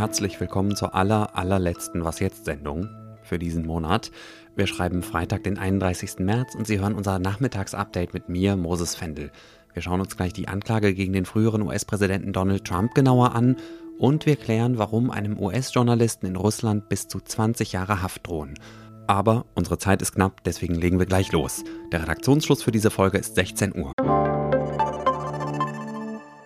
[0.00, 2.90] Herzlich willkommen zur aller, allerletzten Was jetzt Sendung
[3.22, 4.10] für diesen Monat.
[4.56, 6.18] Wir schreiben Freitag, den 31.
[6.18, 9.30] März und Sie hören unser Nachmittagsupdate mit mir, Moses Fendel.
[9.72, 13.56] Wir schauen uns gleich die Anklage gegen den früheren US-Präsidenten Donald Trump genauer an
[13.98, 18.58] und wir klären, warum einem US-Journalisten in Russland bis zu 20 Jahre Haft drohen.
[19.06, 21.64] Aber unsere Zeit ist knapp, deswegen legen wir gleich los.
[21.90, 23.92] Der Redaktionsschluss für diese Folge ist 16 Uhr.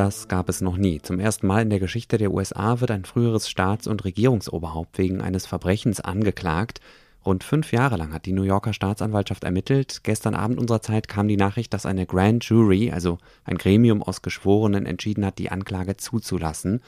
[0.00, 1.02] Das gab es noch nie.
[1.02, 5.20] Zum ersten Mal in der Geschichte der USA wird ein früheres Staats- und Regierungsoberhaupt wegen
[5.20, 6.80] eines Verbrechens angeklagt.
[7.26, 10.00] Rund fünf Jahre lang hat die New Yorker Staatsanwaltschaft ermittelt.
[10.02, 14.22] Gestern Abend unserer Zeit kam die Nachricht, dass eine Grand Jury, also ein Gremium aus
[14.22, 16.80] Geschworenen, entschieden hat, die Anklage zuzulassen.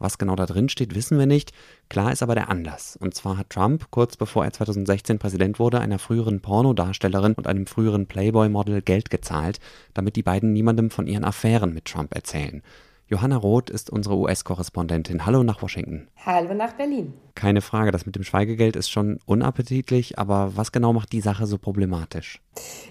[0.00, 1.52] Was genau da drin steht, wissen wir nicht.
[1.90, 2.96] Klar ist aber der Anlass.
[2.96, 7.66] Und zwar hat Trump, kurz bevor er 2016 Präsident wurde, einer früheren Pornodarstellerin und einem
[7.66, 9.60] früheren Playboy-Model Geld gezahlt,
[9.92, 12.62] damit die beiden niemandem von ihren Affären mit Trump erzählen.
[13.08, 15.26] Johanna Roth ist unsere US-Korrespondentin.
[15.26, 16.08] Hallo nach Washington.
[16.24, 17.12] Hallo nach Berlin.
[17.34, 21.46] Keine Frage, das mit dem Schweigegeld ist schon unappetitlich, aber was genau macht die Sache
[21.46, 22.40] so problematisch?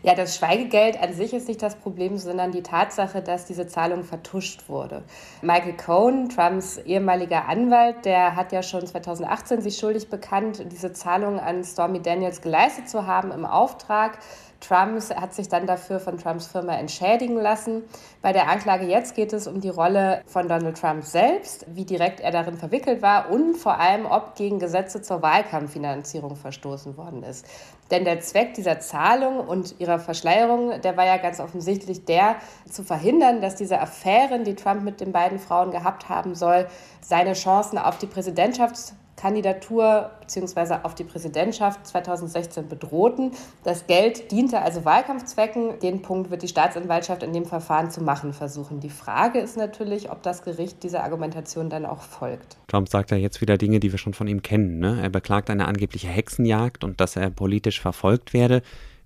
[0.02, 4.04] Ja, das Schweigegeld an sich ist nicht das Problem, sondern die Tatsache, dass diese Zahlung
[4.04, 5.04] vertuscht wurde.
[5.42, 11.40] Michael Cohen, Trumps ehemaliger Anwalt, der hat ja schon 2018 sich schuldig bekannt, diese Zahlung
[11.40, 14.20] an Stormy Daniels geleistet zu haben im Auftrag
[14.60, 17.84] Trumps hat sich dann dafür von Trumps Firma entschädigen lassen.
[18.22, 22.20] Bei der Anklage jetzt geht es um die Rolle von Donald Trump selbst, wie direkt
[22.20, 27.46] er darin verwickelt war und vor allem, ob gegen Gesetze zur Wahlkampffinanzierung verstoßen worden ist.
[27.92, 32.36] Denn der Zweck dieser Zahlung und ihrer Verschleierung, der war ja ganz offensichtlich der,
[32.70, 36.68] zu verhindern, dass diese Affären, die Trump mit den beiden Frauen gehabt haben soll,
[37.02, 40.76] seine Chancen auf die Präsidentschafts Kandidatur bzw.
[40.84, 43.32] auf die Präsidentschaft 2016 bedrohten.
[43.66, 45.80] Das Geld diente also Wahlkampfzwecken.
[45.82, 48.80] Den Punkt wird die Staatsanwaltschaft in dem Verfahren zu machen versuchen.
[48.80, 52.56] Die Frage ist natürlich, ob das Gericht dieser Argumentation dann auch folgt.
[52.68, 54.80] Trump sagt ja jetzt wieder Dinge, die wir schon von ihm kennen.
[54.80, 55.00] Ne?
[55.02, 58.62] Er beklagt eine angebliche Hexenjagd und dass er politisch verfolgt werde.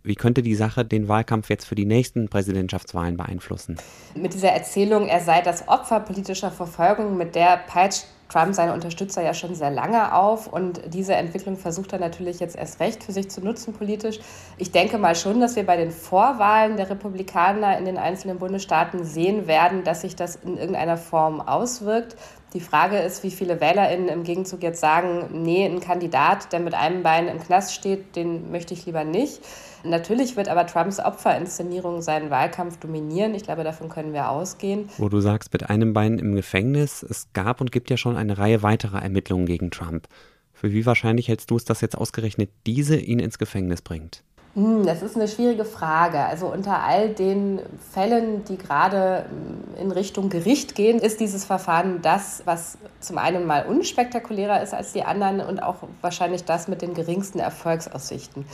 [0.06, 3.78] Wie könnte die Sache den Wahlkampf jetzt für die nächsten Präsidentschaftswahlen beeinflussen?
[4.16, 9.22] Mit dieser Erzählung, er sei das Opfer politischer Verfolgung, mit der peitscht Trump seine Unterstützer
[9.22, 13.12] ja schon sehr lange auf und diese Entwicklung versucht er natürlich jetzt erst recht für
[13.12, 14.20] sich zu nutzen politisch.
[14.58, 19.04] Ich denke mal schon, dass wir bei den Vorwahlen der Republikaner in den einzelnen Bundesstaaten
[19.04, 22.16] sehen werden, dass sich das in irgendeiner Form auswirkt.
[22.54, 26.76] Die Frage ist, wie viele WählerInnen im Gegenzug jetzt sagen, nee, ein Kandidat, der mit
[26.76, 29.42] einem Bein im Knast steht, den möchte ich lieber nicht.
[29.84, 33.36] Natürlich wird aber Trumps Opferinszenierung seinen Wahlkampf dominieren.
[33.36, 34.88] Ich glaube, davon können wir ausgehen.
[34.98, 38.38] Wo du sagst, mit einem Bein im Gefängnis, es gab und gibt ja schon eine
[38.38, 40.08] Reihe weiterer Ermittlungen gegen Trump.
[40.54, 44.24] Für wie wahrscheinlich hältst du es, dass jetzt ausgerechnet diese ihn ins Gefängnis bringt?
[44.56, 46.20] Hm, das ist eine schwierige Frage.
[46.20, 47.60] Also unter all den
[47.92, 53.48] Fällen, die gerade hm, in Richtung Gericht gehen, ist dieses Verfahren das, was zum einen
[53.48, 58.46] mal unspektakulärer ist als die anderen und auch wahrscheinlich das mit den geringsten Erfolgsaussichten.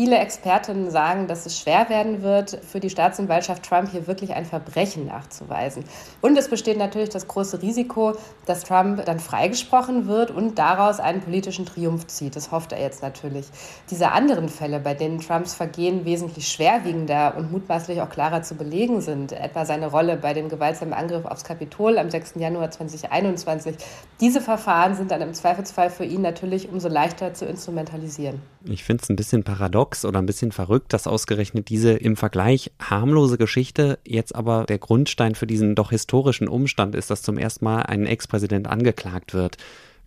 [0.00, 4.46] Viele Expertinnen sagen, dass es schwer werden wird, für die Staatsanwaltschaft Trump hier wirklich ein
[4.46, 5.84] Verbrechen nachzuweisen.
[6.22, 8.14] Und es besteht natürlich das große Risiko,
[8.46, 12.34] dass Trump dann freigesprochen wird und daraus einen politischen Triumph zieht.
[12.34, 13.44] Das hofft er jetzt natürlich.
[13.90, 19.02] Diese anderen Fälle, bei denen Trumps Vergehen wesentlich schwerwiegender und mutmaßlich auch klarer zu belegen
[19.02, 22.36] sind, etwa seine Rolle bei dem gewaltsamen Angriff aufs Kapitol am 6.
[22.36, 23.76] Januar 2021,
[24.22, 28.40] diese Verfahren sind dann im Zweifelsfall für ihn natürlich umso leichter zu instrumentalisieren.
[28.64, 32.16] Ich finde es ein bisschen paradox paradox oder ein bisschen verrückt, dass ausgerechnet diese im
[32.16, 37.38] Vergleich harmlose Geschichte jetzt aber der Grundstein für diesen doch historischen Umstand ist, dass zum
[37.38, 39.56] ersten Mal ein Ex-Präsident angeklagt wird.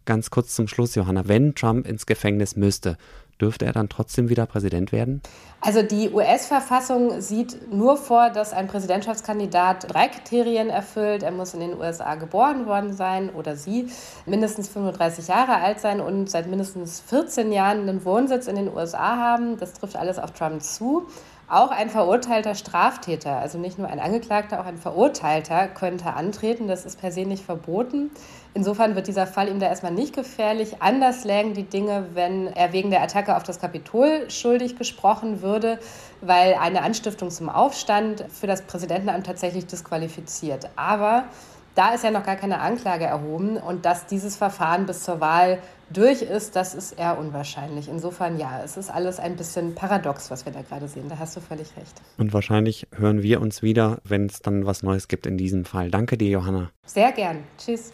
[0.05, 2.97] Ganz kurz zum Schluss, Johanna, wenn Trump ins Gefängnis müsste,
[3.39, 5.21] dürfte er dann trotzdem wieder Präsident werden?
[5.61, 11.23] Also die US-Verfassung sieht nur vor, dass ein Präsidentschaftskandidat drei Kriterien erfüllt.
[11.23, 13.87] Er muss in den USA geboren worden sein oder sie
[14.25, 19.17] mindestens 35 Jahre alt sein und seit mindestens 14 Jahren einen Wohnsitz in den USA
[19.17, 19.57] haben.
[19.57, 21.07] Das trifft alles auf Trump zu.
[21.49, 26.67] Auch ein verurteilter Straftäter, also nicht nur ein Angeklagter, auch ein Verurteilter könnte antreten.
[26.67, 28.11] Das ist per se nicht verboten.
[28.53, 30.81] Insofern wird dieser Fall ihm da erstmal nicht gefährlich.
[30.81, 35.79] Anders lägen die Dinge, wenn er wegen der Attacke auf das Kapitol schuldig gesprochen würde,
[36.21, 40.69] weil eine Anstiftung zum Aufstand für das Präsidentenamt tatsächlich disqualifiziert.
[40.75, 41.25] Aber
[41.75, 45.57] Da ist ja noch gar keine Anklage erhoben und dass dieses Verfahren bis zur Wahl
[45.91, 47.89] durch ist, das ist eher unwahrscheinlich.
[47.89, 51.09] Insofern ja, es ist alles ein bisschen paradox, was wir da gerade sehen.
[51.09, 52.01] Da hast du völlig recht.
[52.17, 55.89] Und wahrscheinlich hören wir uns wieder, wenn es dann was Neues gibt in diesem Fall.
[55.89, 56.69] Danke dir, Johanna.
[56.85, 57.39] Sehr gern.
[57.57, 57.91] Tschüss.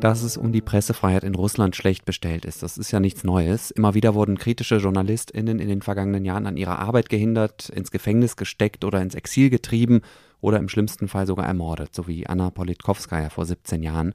[0.00, 3.70] Dass es um die Pressefreiheit in Russland schlecht bestellt ist, das ist ja nichts Neues.
[3.70, 8.36] Immer wieder wurden kritische JournalistInnen in den vergangenen Jahren an ihrer Arbeit gehindert, ins Gefängnis
[8.36, 10.02] gesteckt oder ins Exil getrieben
[10.44, 14.12] oder im schlimmsten Fall sogar ermordet, so wie Anna Politkovskaya vor 17 Jahren.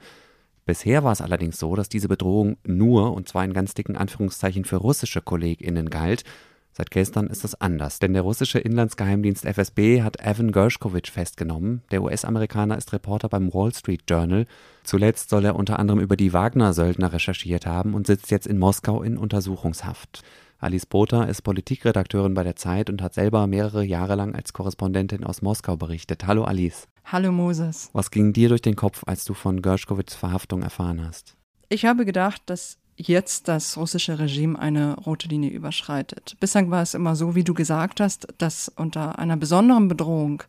[0.64, 4.64] Bisher war es allerdings so, dass diese Bedrohung nur, und zwar in ganz dicken Anführungszeichen,
[4.64, 6.24] für russische KollegInnen galt.
[6.72, 11.82] Seit gestern ist das anders, denn der russische Inlandsgeheimdienst FSB hat Evan Gershkovich festgenommen.
[11.90, 14.46] Der US-Amerikaner ist Reporter beim Wall Street Journal.
[14.84, 19.02] Zuletzt soll er unter anderem über die Wagner-Söldner recherchiert haben und sitzt jetzt in Moskau
[19.02, 20.22] in Untersuchungshaft.
[20.62, 25.24] Alice Botha ist Politikredakteurin bei der Zeit und hat selber mehrere Jahre lang als Korrespondentin
[25.24, 26.28] aus Moskau berichtet.
[26.28, 26.90] Hallo Alice.
[27.06, 27.90] Hallo Moses.
[27.94, 31.38] Was ging dir durch den Kopf, als du von Gershkovits Verhaftung erfahren hast?
[31.70, 36.36] Ich habe gedacht, dass jetzt das russische Regime eine rote Linie überschreitet.
[36.42, 40.44] Bislang war es immer so, wie du gesagt hast, dass unter einer besonderen Bedrohung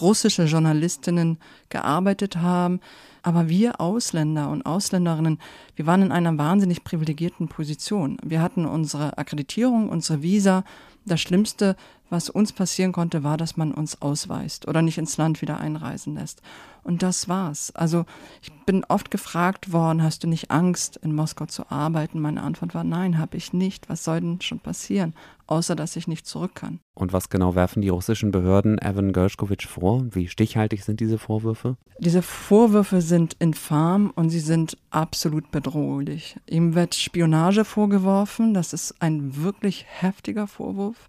[0.00, 1.38] russische Journalistinnen
[1.68, 2.80] gearbeitet haben,
[3.22, 5.38] aber wir Ausländer und Ausländerinnen,
[5.76, 8.16] wir waren in einer wahnsinnig privilegierten Position.
[8.24, 10.64] Wir hatten unsere Akkreditierung, unsere Visa.
[11.04, 11.76] Das Schlimmste,
[12.10, 16.14] was uns passieren konnte, war, dass man uns ausweist oder nicht ins Land wieder einreisen
[16.14, 16.42] lässt.
[16.82, 17.72] Und das war's.
[17.74, 18.04] Also
[18.42, 22.20] ich bin oft gefragt worden, hast du nicht Angst, in Moskau zu arbeiten?
[22.20, 23.88] Meine Antwort war, nein, habe ich nicht.
[23.88, 25.14] Was soll denn schon passieren?
[25.46, 26.80] Außer, dass ich nicht zurück kann.
[26.94, 30.06] Und was genau werfen die russischen Behörden Evan Gershkovich vor?
[30.10, 31.76] Wie stichhaltig sind diese Vorwürfe?
[31.98, 36.36] Diese Vorwürfe sind infam und sie sind absolut bedrohlich.
[36.48, 38.54] Ihm wird Spionage vorgeworfen.
[38.54, 41.08] Das ist ein wirklich heftiger Vorwurf.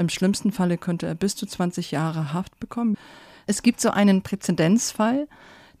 [0.00, 2.96] Im schlimmsten Falle könnte er bis zu 20 Jahre Haft bekommen.
[3.46, 5.28] Es gibt so einen Präzedenzfall,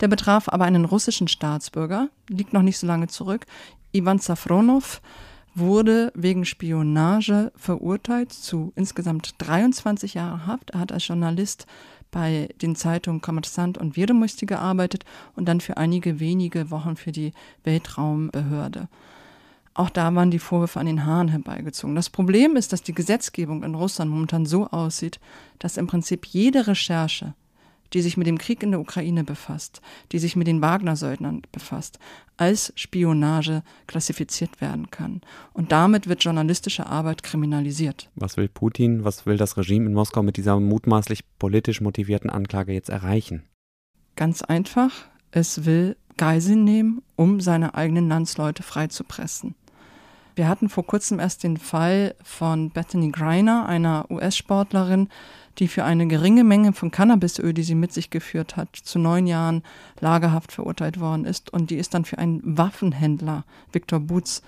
[0.00, 3.46] der betraf aber einen russischen Staatsbürger, liegt noch nicht so lange zurück.
[3.92, 5.00] Ivan Safronov
[5.54, 10.70] wurde wegen Spionage verurteilt zu insgesamt 23 Jahren Haft.
[10.70, 11.66] Er hat als Journalist
[12.10, 17.32] bei den Zeitungen Kommersant und Wirdemusti gearbeitet und dann für einige wenige Wochen für die
[17.64, 18.88] Weltraumbehörde.
[19.74, 21.94] Auch da waren die Vorwürfe an den Haaren herbeigezogen.
[21.94, 25.20] Das Problem ist, dass die Gesetzgebung in Russland momentan so aussieht,
[25.58, 27.34] dass im Prinzip jede Recherche
[27.92, 29.80] die sich mit dem Krieg in der Ukraine befasst,
[30.12, 31.98] die sich mit den Wagner-Söldnern befasst,
[32.36, 35.20] als Spionage klassifiziert werden kann.
[35.52, 38.10] Und damit wird journalistische Arbeit kriminalisiert.
[38.14, 42.72] Was will Putin, was will das Regime in Moskau mit dieser mutmaßlich politisch motivierten Anklage
[42.72, 43.42] jetzt erreichen?
[44.16, 44.92] Ganz einfach,
[45.30, 49.54] es will Geiseln nehmen, um seine eigenen Landsleute freizupressen.
[50.40, 55.10] Wir hatten vor kurzem erst den Fall von Bethany Greiner, einer US-Sportlerin,
[55.58, 59.26] die für eine geringe Menge von Cannabisöl, die sie mit sich geführt hat, zu neun
[59.26, 59.62] Jahren
[60.00, 61.52] Lagerhaft verurteilt worden ist.
[61.52, 64.40] Und die ist dann für einen Waffenhändler, Viktor Butz,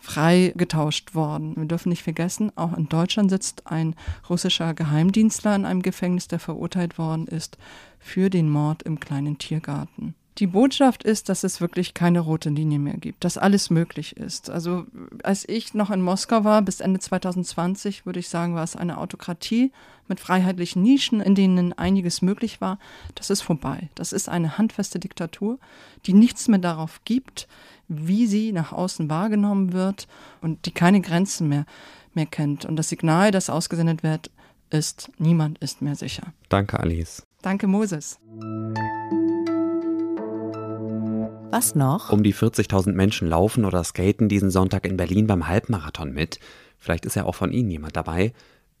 [0.00, 1.54] freigetauscht worden.
[1.54, 3.94] Wir dürfen nicht vergessen, auch in Deutschland sitzt ein
[4.28, 7.58] russischer Geheimdienstler in einem Gefängnis, der verurteilt worden ist
[8.00, 10.16] für den Mord im kleinen Tiergarten.
[10.38, 14.50] Die Botschaft ist, dass es wirklich keine rote Linie mehr gibt, dass alles möglich ist.
[14.50, 14.86] Also
[15.24, 18.98] als ich noch in Moskau war, bis Ende 2020, würde ich sagen, war es eine
[18.98, 19.72] Autokratie
[20.06, 22.78] mit freiheitlichen Nischen, in denen einiges möglich war.
[23.16, 23.90] Das ist vorbei.
[23.96, 25.58] Das ist eine handfeste Diktatur,
[26.06, 27.48] die nichts mehr darauf gibt,
[27.88, 30.06] wie sie nach außen wahrgenommen wird
[30.40, 31.66] und die keine Grenzen mehr,
[32.14, 32.64] mehr kennt.
[32.64, 34.30] Und das Signal, das ausgesendet wird,
[34.70, 36.32] ist, niemand ist mehr sicher.
[36.48, 37.26] Danke, Alice.
[37.42, 38.18] Danke, Moses.
[41.50, 42.12] Was noch?
[42.12, 46.40] Um die 40.000 Menschen laufen oder skaten diesen Sonntag in Berlin beim Halbmarathon mit.
[46.78, 48.34] Vielleicht ist ja auch von Ihnen jemand dabei.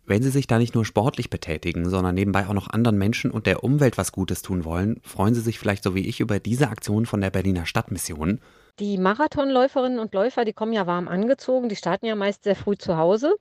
[0.04, 3.46] Wenn Sie sich da nicht nur sportlich betätigen, sondern nebenbei auch noch anderen Menschen und
[3.46, 6.68] der Umwelt was Gutes tun wollen, freuen Sie sich vielleicht so wie ich über diese
[6.68, 8.38] Aktion von der Berliner Stadtmission.
[8.80, 12.76] Die Marathonläuferinnen und Läufer, die kommen ja warm angezogen, die starten ja meist sehr früh
[12.76, 13.36] zu Hause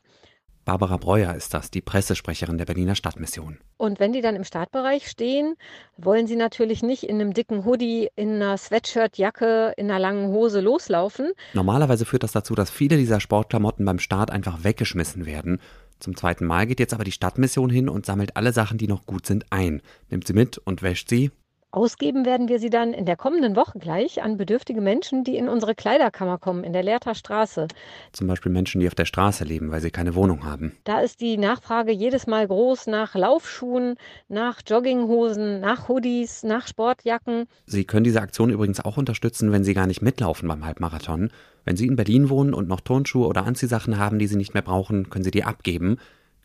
[0.68, 3.58] Barbara Breuer ist das, die Pressesprecherin der Berliner Stadtmission.
[3.78, 5.56] Und wenn die dann im Startbereich stehen,
[5.96, 10.60] wollen sie natürlich nicht in einem dicken Hoodie, in einer Sweatshirtjacke, in einer langen Hose
[10.60, 11.32] loslaufen.
[11.54, 15.62] Normalerweise führt das dazu, dass viele dieser Sportklamotten beim Start einfach weggeschmissen werden.
[16.02, 19.06] Zum zweiten Mal geht jetzt aber die Stadtmission hin und sammelt alle Sachen, die noch
[19.06, 21.32] gut sind, ein, nimmt sie mit und wäscht sie
[21.72, 25.50] Ausgeben werden wir sie dann in der kommenden Woche gleich an bedürftige Menschen, die in
[25.50, 27.68] unsere Kleiderkammer kommen, in der Lehrter Straße.
[28.14, 30.78] Zum Beispiel Menschen, die auf der Straße leben, weil sie keine Wohnung haben.
[30.86, 33.96] Da ist die Nachfrage jedes Mal groß nach Laufschuhen,
[34.30, 37.48] nach Jogginghosen, nach Hoodies, nach Sportjacken.
[37.66, 41.32] Sie können diese Aktion übrigens auch unterstützen, wenn Sie gar nicht mitlaufen beim Halbmarathon.
[41.66, 44.64] Wenn Sie in Berlin wohnen und noch Turnschuhe oder Anziehsachen haben, die Sie nicht mehr
[44.64, 45.98] brauchen, können Sie die abgeben.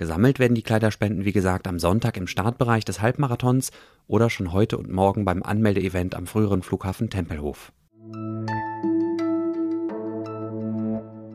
[0.02, 3.70] Gesammelt werden die Kleiderspenden, wie gesagt, am Sonntag im Startbereich des Halbmarathons
[4.08, 7.70] oder schon heute und morgen beim Anmeldeevent am früheren Flughafen Tempelhof.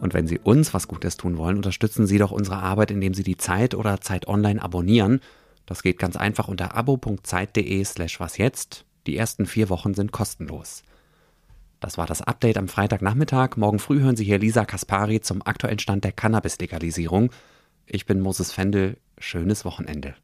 [0.01, 3.23] Und wenn Sie uns was Gutes tun wollen, unterstützen Sie doch unsere Arbeit, indem Sie
[3.23, 5.21] die Zeit oder Zeit Online abonnieren.
[5.65, 8.83] Das geht ganz einfach unter abo.zeit.de slash was jetzt.
[9.05, 10.83] Die ersten vier Wochen sind kostenlos.
[11.79, 13.55] Das war das Update am Freitagnachmittag.
[13.55, 17.31] Morgen früh hören Sie hier Lisa Kaspari zum aktuellen Stand der Cannabis-Legalisierung.
[17.89, 18.97] Ich bin Moses Fendel.
[19.17, 20.15] Schönes Wochenende.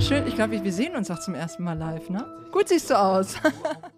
[0.00, 2.26] Schön, ich glaube, wir sehen uns auch zum ersten Mal live, ne?
[2.50, 3.36] Gut siehst du aus.